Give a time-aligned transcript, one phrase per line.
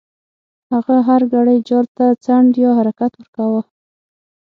[0.71, 3.61] هغه هر ګړی جال ته څنډ یا حرکت ورکاوه.